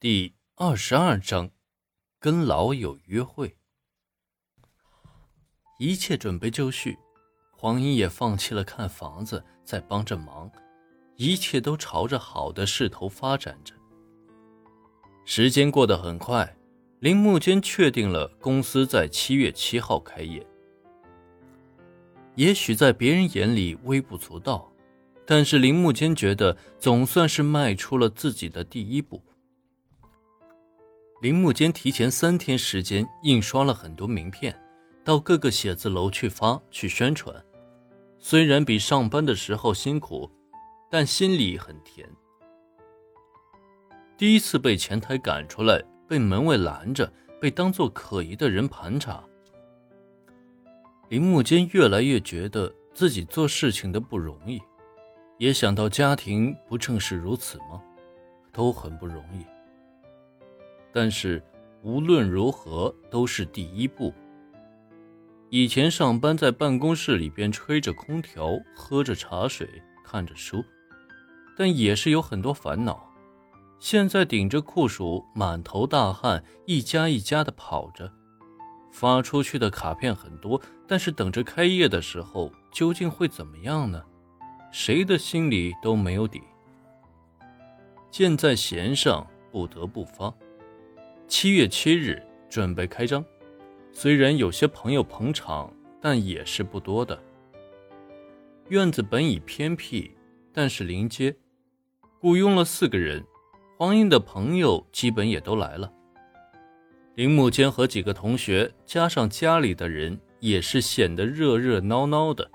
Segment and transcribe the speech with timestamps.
[0.00, 1.50] 第二十二章，
[2.20, 3.56] 跟老友约会。
[5.80, 6.96] 一切准备就绪，
[7.50, 10.48] 黄英也放弃了看房子，在帮着忙，
[11.16, 13.74] 一切都朝着好的势头发展着。
[15.24, 16.56] 时间过得很快，
[17.00, 20.46] 铃木间确定了公司在七月七号开业。
[22.36, 24.72] 也许在别人眼里微不足道，
[25.26, 29.20] 但是铃木间觉得总算是迈出了自己的第一步。
[31.20, 34.56] 铃木间提前三天时间印刷了很多名片，
[35.02, 37.34] 到各个写字楼去发去宣传。
[38.20, 40.30] 虽然比上班的时候辛苦，
[40.88, 42.08] 但心里很甜。
[44.16, 49.24] 第一次被前台赶出来，被门卫拦着，被当作可疑的人盘查。
[51.08, 54.60] 铃木间越来越觉得自己做事情的不容易，
[55.38, 57.82] 也想到家庭不正是如此吗？
[58.52, 59.44] 都很不容易。
[61.00, 61.40] 但是
[61.84, 64.12] 无论如何都是第一步。
[65.48, 70.64] 以前上班在办公室里边吹着空调，喝着茶水，看着书，
[71.56, 73.08] 但也是有很多烦恼。
[73.78, 78.12] 现在顶着酷暑，满头大汗，一家一家的跑着，
[78.90, 84.04] 发出去的卡片很多，但是等着开业的时候究竟会怎么样呢？
[84.72, 86.42] 谁的心里都没有底。
[88.10, 90.34] 箭在弦上，不得不发。
[91.28, 93.22] 七月七日准备开张，
[93.92, 95.70] 虽然有些朋友捧场，
[96.00, 97.22] 但也是不多的。
[98.68, 100.10] 院子本已偏僻，
[100.54, 101.36] 但是临街，
[102.20, 103.22] 雇佣了四个人，
[103.76, 105.92] 黄英的朋友基本也都来了。
[107.14, 112.50] 林木间和几个同学加上家里的人，也是显得热热闹闹的。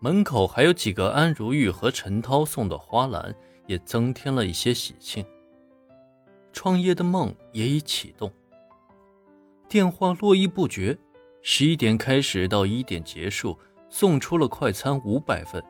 [0.00, 3.32] 门口还有几个安如玉和陈涛送的花篮，
[3.68, 5.24] 也增添了一些喜庆。
[6.54, 8.32] 创业的梦也已启动。
[9.68, 10.96] 电话络绎不绝，
[11.42, 13.58] 十一点开始到一点结束，
[13.90, 15.62] 送出了快餐五百份。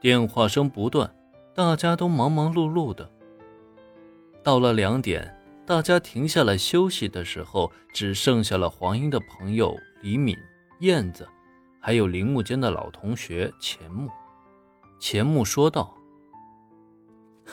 [0.00, 1.12] 电话声不断，
[1.52, 3.10] 大家都忙忙碌碌的。
[4.44, 5.36] 到了两点，
[5.66, 10.36] 大家停下来休息的时候，只剩下了黄英的朋友李敏、
[10.80, 11.28] 燕子，
[11.80, 14.08] 还有铃木间的老同学钱木。
[15.00, 15.92] 钱木说道：“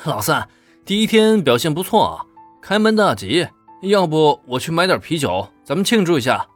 [0.06, 0.48] 老三，
[0.86, 2.26] 第一天表现不错啊。”
[2.68, 3.48] 开门大吉，
[3.84, 6.50] 要不我去买点啤酒，咱们庆祝一下。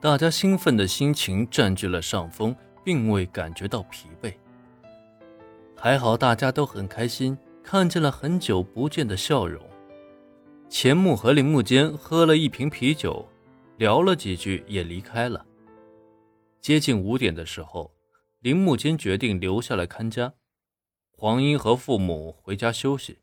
[0.00, 4.32] 大家兴奋的心情占据了上风，并未感觉到疲惫。
[5.76, 9.62] 还好大家都很开心，看见了很久不见的笑容。
[10.70, 13.28] 钱木和铃木间喝了一瓶啤酒，
[13.76, 15.44] 聊了几句，也离开了。
[16.62, 17.92] 接近五点的时候，
[18.40, 20.32] 铃木间决定留下来看家，
[21.10, 23.18] 黄英和父母回家休息。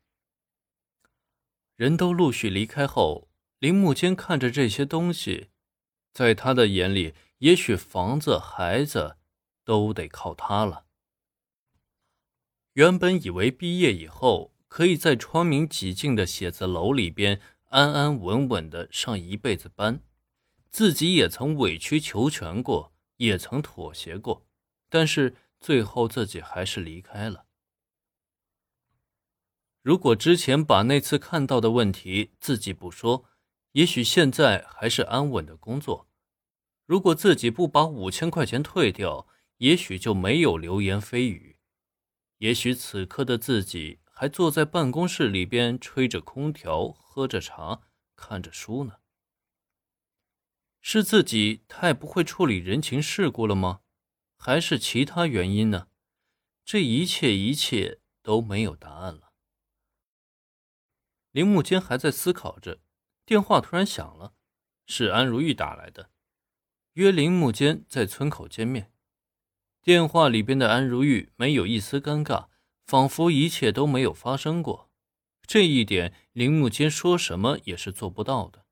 [1.76, 5.50] 人都陆续离开后，林木间看着这些东西，
[6.14, 9.18] 在他的眼里，也许房子、孩子
[9.64, 10.86] 都得靠他了。
[12.74, 20.02] 原本以为毕业以后可以在窗明几净的写字楼里边安安稳稳的上一辈子班，
[20.70, 24.46] 自己也曾委曲求全过，也曾妥协过，
[24.90, 27.45] 但是最后自己还是离开了。
[29.86, 33.26] 如果之前把那次看到的问题自己不说，
[33.74, 36.08] 也许现在还是安稳的工作；
[36.88, 41.58] 如果自己不把五千块钱退掉，也许就没有流言蜚语；
[42.40, 47.84] 也许此刻的自己还坐在办公室里边吹着空调，喝着茶，
[48.16, 48.96] 看着书呢。
[50.82, 53.82] 是自己太不会处理人情世故了吗？
[54.36, 55.90] 还是其他原因呢？
[56.66, 59.25] 这一切一切都没有答案了。
[61.36, 62.80] 铃木间还在思考着，
[63.26, 64.36] 电话突然响了，
[64.86, 66.10] 是安如玉打来的，
[66.94, 68.94] 约铃木间在村口见面。
[69.82, 72.48] 电话里边的安如玉没有一丝尴尬，
[72.86, 74.90] 仿佛一切都没有发生过。
[75.46, 78.66] 这一点，铃木间说什么也是做不到的。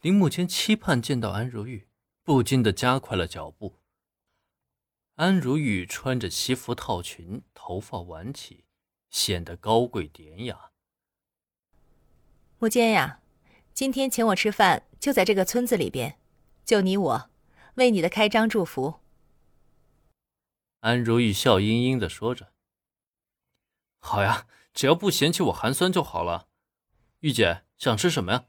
[0.00, 1.88] 铃木间期盼见到安如玉，
[2.22, 3.80] 不禁的加快了脚步。
[5.16, 8.66] 安如玉穿着西服套裙，头发挽起，
[9.10, 10.70] 显得高贵典雅。
[12.64, 13.20] 木间呀，
[13.74, 16.18] 今天请我吃饭，就在这个村子里边，
[16.64, 17.30] 就你我，
[17.74, 19.00] 为你的开张祝福。
[20.80, 22.54] 安如玉笑盈盈的说着
[24.00, 26.48] ：“好呀，只要不嫌弃我寒酸就好了。”
[27.20, 28.44] 玉姐想吃什么呀？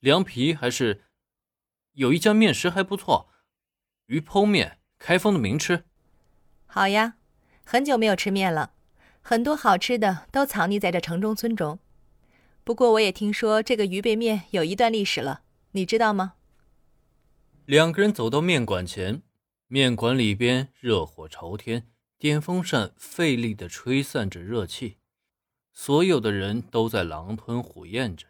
[0.00, 1.04] 凉皮还是？
[1.92, 3.28] 有一家面食还不错，
[4.06, 5.84] 鱼剖面，开封的名吃。
[6.66, 7.14] 好呀，
[7.64, 8.72] 很久没有吃面了，
[9.20, 11.78] 很多好吃的都藏匿在这城中村中。
[12.70, 16.34] 不过我也听说这个鱼贝面有一段历史了，你知道吗？
[17.66, 19.22] 两个人走到面馆前，
[19.66, 24.98] 面馆里边热火朝天，电风扇费力的吹散着热气，
[25.72, 28.28] 所有的人都在狼吞虎咽着。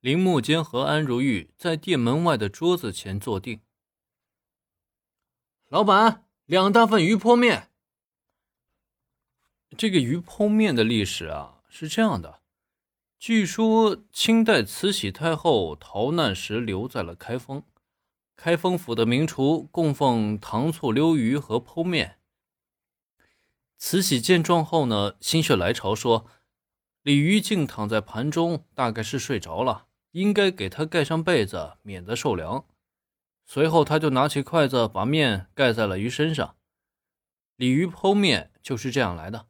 [0.00, 3.60] 林木间和安如玉在店门外的桌子前坐定。
[5.68, 7.70] 老板，两大份鱼泼面。
[9.78, 12.41] 这个鱼泼面的历史啊，是这样的：
[13.22, 17.62] 据说清代慈禧太后逃难时留在了开封，
[18.34, 22.18] 开封府的名厨供奉糖醋溜鱼和剖面。
[23.78, 26.26] 慈禧见状后呢，心血来潮说
[27.04, 32.66] ：“鲤鱼竟躺在盘中，大概是睡着了，应该给他盖上被子，免得受凉。”
[33.46, 36.56] 随后，他就拿起筷子把面盖在了鱼身上，
[37.54, 39.46] 鲤鱼剖面就是这样来的。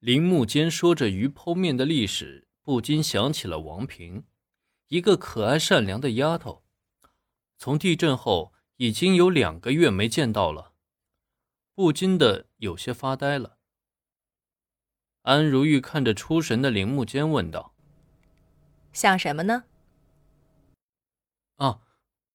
[0.00, 4.22] 林木坚说着鱼剖面的历史，不禁想起了王平，
[4.86, 6.62] 一个可爱善良的丫头。
[7.56, 10.72] 从地震后已经有两个月没见到了，
[11.74, 13.58] 不禁的有些发呆了。
[15.22, 17.74] 安如玉看着出神的林木坚问道
[18.94, 19.64] ：“想什么呢
[21.58, 21.80] ？”“啊，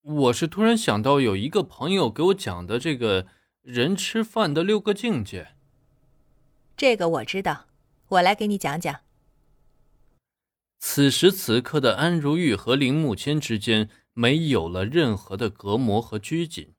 [0.02, 3.28] 我是突然想到有一个朋友给我讲的这个
[3.62, 5.56] 人吃饭的六个境界。”
[6.76, 7.68] 这个我知道，
[8.08, 9.02] 我来给你讲讲。
[10.80, 16.74] 此时此刻的安如玉和林木谦之间没有了任何的隔膜和拘谨，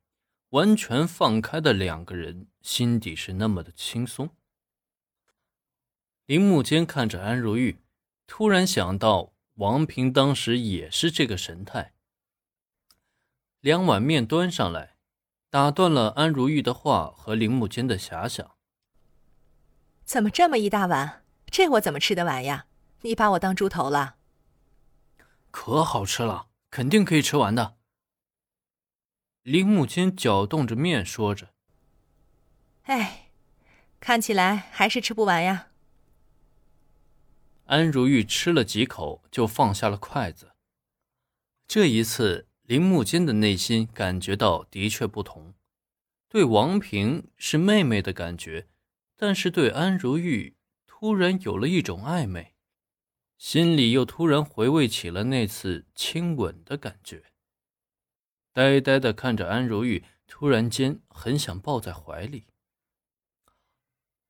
[0.51, 4.31] 完全放开的两个人心底是那么的轻松。
[6.27, 7.79] 林木坚看着安如玉，
[8.27, 11.95] 突然想到王平当时也是这个神态。
[13.61, 14.97] 两碗面端上来，
[15.49, 18.55] 打断了安如玉的话和林木坚的遐想。
[20.15, 21.25] 怎么这么一大碗？
[21.51, 22.67] 这我怎么吃得完呀？
[23.01, 24.15] 你把我当猪头了？
[25.51, 27.75] 可好吃了，肯定可以吃完的。
[29.43, 31.49] 林木坚搅动着面说着
[32.87, 33.31] ：“哎，
[33.99, 35.71] 看起来还是吃不完呀。”
[37.67, 40.53] 安如玉吃了几口就放下了筷子。
[41.67, 45.55] 这一次，林木坚的内心感觉到的确不同，
[46.29, 48.69] 对王平是妹妹的感觉。
[49.17, 50.57] 但是对安如玉
[50.87, 52.55] 突然有了一种暧昧，
[53.37, 57.25] 心里又突然回味起了那次亲吻的感觉。
[58.53, 62.47] 呆呆的看着安如玉，突然间很想抱在怀里。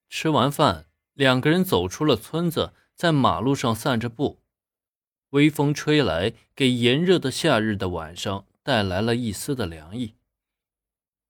[0.08, 4.42] 吃完饭，两个人走出了村子，在马路上散着步。
[5.30, 10.14] 微风吹来，给炎热的夏日的晚上带来了一丝的凉意。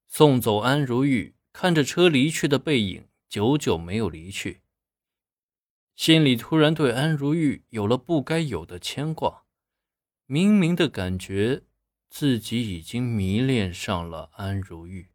[0.06, 3.09] 送走安如玉，看着车离去的背影。
[3.34, 4.60] 久久没有离去，
[5.96, 9.46] 心里突然对安如玉有了不该有的牵挂，
[10.26, 11.64] 明明的感觉
[12.08, 15.10] 自己已经迷恋上了安如玉。